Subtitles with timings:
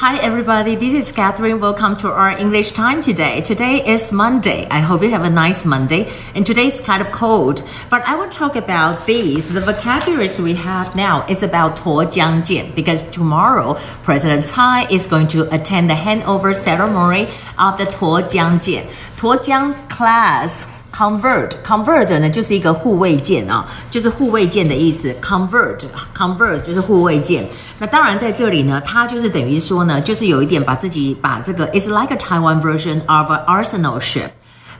[0.00, 0.76] Hi, everybody.
[0.76, 1.60] This is Catherine.
[1.60, 3.42] Welcome to our English time today.
[3.42, 4.66] Today is Monday.
[4.70, 6.10] I hope you have a nice Monday.
[6.34, 9.52] And today is kind of cold, but I will talk about these.
[9.52, 15.28] The vocabularies we have now is about Tuo Jiang because tomorrow President Tsai is going
[15.28, 17.28] to attend the handover ceremony
[17.58, 18.88] of the Tuo Jiang Jian.
[19.18, 25.14] Jiang class corvette corvette 呢就是一个护卫舰啊，就是护卫舰的意思。
[25.22, 25.84] corvette
[26.16, 27.46] corvette 就是护卫舰。
[27.78, 34.30] 那当然在这里呢，它就是等于说呢，就是有一点把自己把这个 it's like a Taiwan version of an arsenal ship。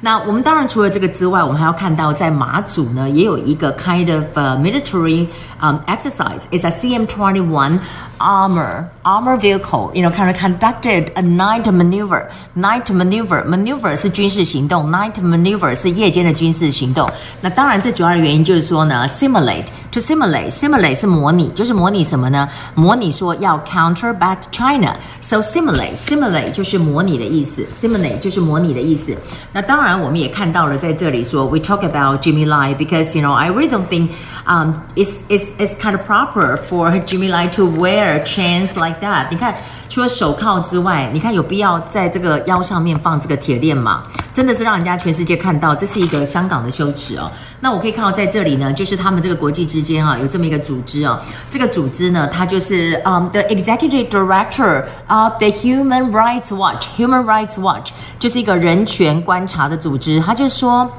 [0.02, 5.26] 那我们当然除了这个之外，我们还要看到在马祖呢也有一个 kind of uh, military
[5.60, 7.78] um exercise，is a CM twenty one。
[8.19, 15.13] armor armor vehicle you know kind of conducted a night maneuver night maneuver maneuver 是军事行动 night
[15.13, 17.09] maneuver 是夜间的军事行动。
[17.39, 22.49] 那当然最主要的原因就是说呢，simulate to simulate simulate 是模拟，就是模拟什么呢？
[22.75, 29.15] 模拟说要 counter back China。So simulate simulate 就是模拟的意思，simulate 就是模拟的意思。
[29.53, 29.85] 那当然。
[29.85, 34.09] 然，我们也看到了在这里说，we talk about Jimmy Lai because you know I really don't think
[34.47, 39.26] um it's it's it's kind of proper for Jimmy Lai to wear chains like that。
[39.30, 39.54] 你看，
[39.88, 44.04] 除了手铐之外，你看有必要在这个腰上面放这个铁链吗？
[44.32, 47.30] 真的是让人家全世界看到，这是一个香港的羞耻哦。
[47.60, 51.18] 那我可以看到在这里呢，就是他们这个国际之间啊，有这么一个组织哦。
[51.50, 60.20] 这个组织呢，它就是嗯，the executive director of the Human Rights Watch，Human Rights Watch 就是一个人权观察的组织。
[60.20, 60.90] 他就说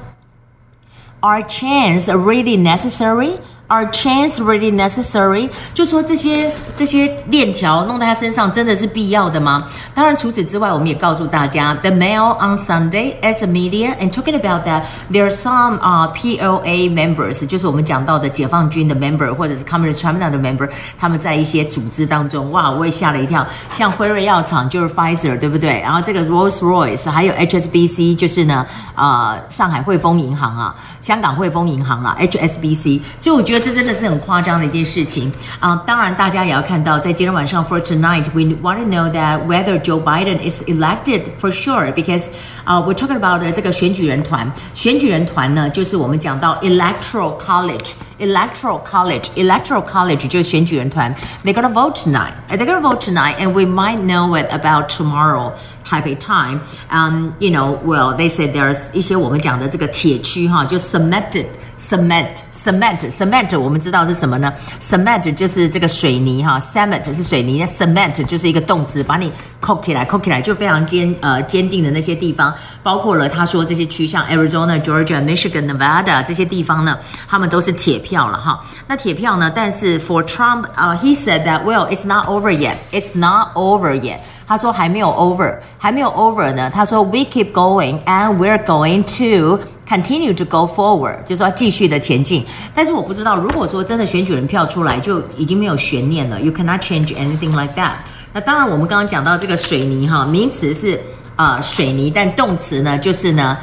[1.22, 3.32] ，Are chains really necessary？
[3.72, 5.50] Are chains really necessary？
[5.74, 9.66] 就说这些这些链条弄在他身上真的是必要的吗？
[9.96, 16.90] 当然，除此之外，我们也告诉大家，The Mail on Sunday as a media and talking about that there are some 啊 PLA
[16.90, 20.70] members，就是我们讲到的解放军的 member 或者是 Communist China 的 member，
[21.00, 23.48] 他们在一些组织当中，哇，我也吓了一跳。
[23.72, 25.80] 像辉瑞药厂就是 Pfizer，对不对？
[25.80, 33.00] 然后这个 Rolls Royce 还有 HSBC，就是呢，啊，上海汇丰银行啊，香港汇丰银行啊，HSBC。
[33.18, 33.61] 所以我觉得。
[33.61, 35.77] 这真的是很夸张的一件事情啊！
[35.87, 42.27] 当然，大家也要看到，在今天晚上 for tonight, we want to know that whether Joe Biden is elected for sure because
[42.65, 44.51] 啊，we're talking about 这个选举人团。
[44.75, 51.15] 选举人团呢，就是我们讲到 electoral college, electoral college, electoral college 就是选举人团。
[51.45, 52.33] They're gonna vote tonight.
[52.49, 55.53] They're gonna vote tonight, and we might know it about tomorrow.
[55.85, 56.61] Taipei time.
[56.91, 61.47] Um, you know, well, they said there's 一些我们讲的这个铁区哈，就 cemented
[61.79, 78.64] cement Cement cement 我们知道是什么呢？cement 就是这个水泥哈，cement 是水泥，cement 就是一个动词，把你扣起来，扣起来就非常坚呃坚定的那些地方，包括了他说这些区像 Arizona、Georgia、Michigan、Nevada 这些地方呢，他们都是铁票了哈。
[78.88, 79.52] 那铁票呢？
[79.54, 84.20] 但是 for Trump 啊、，He said that well it's not over yet, it's not over yet。
[84.48, 86.70] 他说还没有 over，还没有 over 呢。
[86.74, 89.58] 他说 we keep going and we're going to
[89.92, 92.46] continue to go forward，就是说继续的前进。
[92.74, 96.40] 但是我不知道，如果说真的选举人票出来，就已经没有悬念了。
[96.40, 97.92] You cannot change anything like that。
[98.32, 100.98] 那当然，我们刚刚讲到这个水泥哈，名词是
[101.36, 103.58] 啊、水泥，但动词呢就是呢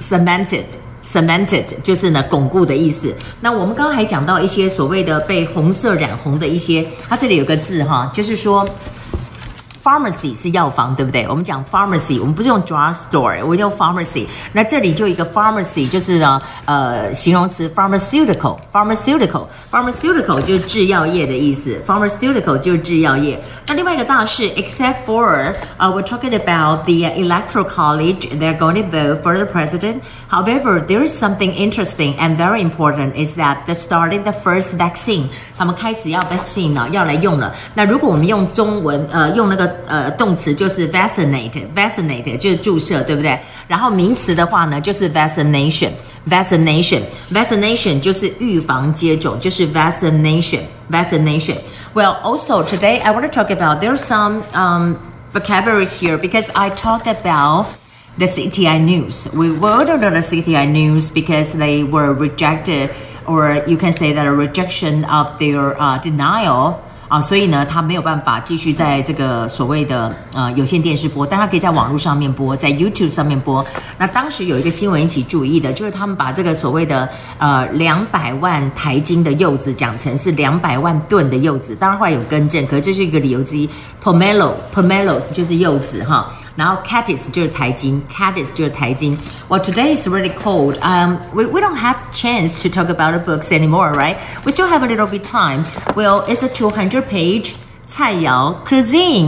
[0.00, 0.64] cemented。
[1.04, 3.14] cemented 就是呢巩固的意思。
[3.40, 8.66] 那我们刚刚还讲到一些所谓的被红色染红的一些，它这里有个字哈，就是说。
[9.87, 11.27] Pharmacy 是药房，对不对？
[11.27, 14.25] 我们讲 pharmacy，我们不是用 drug store，我用 pharmacy。
[14.53, 23.37] 那这里就一个 pharmacy，就是呢，呃，形容词 pharmaceutical，pharmaceutical，pharmaceutical 就是制药业的意思，pharmaceutical 就是制药业。
[23.67, 29.99] 那另外一个大事，except for，呃，we're talking about the electoral college，they're going to vote for the president.
[30.29, 35.25] However, there is something interesting and very important is that they started the first vaccine，
[35.57, 37.53] 他们开始要 vaccine 呢，要来用了。
[37.73, 43.39] 那如果我们用中文，呃，用那个 呃，动词就是 vaccinate，vaccinate 就是注射，对不对？
[43.67, 54.97] 然后名词的话呢，就是 vaccination，vaccination，vaccination 就是预防接种，就是 vaccination，vaccination。Well, also today I want to talk about there's some um
[55.33, 57.65] vocabularies here because I talked about
[58.17, 59.27] the CTI news.
[59.33, 62.91] We voted on the CTI news because they were rejected,
[63.25, 73.64] or you can say that a rejection of their uh, denial 啊，所以呢，他没有办法继续在这个所谓的呃有线电视播，但他可以在网络上面播，在 YouTube 上面播。
[73.96, 77.08] 那当时有一个新闻引起注意的，就是他们把这个所谓的
[77.38, 83.68] 呃两百万台斤的柚子讲成是两百万吨的柚子，当然后来有更正，可是这是一个理由之一。
[84.04, 86.30] Pomelo，pomelos 就是柚子哈。
[86.58, 88.52] Now, catties 就是台金，catties
[89.48, 90.76] Well today is really cold.
[90.82, 94.16] Um, we, we don't have chance to talk about the books anymore, right?
[94.44, 95.64] We still have a little bit time.
[95.94, 97.54] Well, it's a 200 page
[97.86, 99.26] 菜肴 cuisine.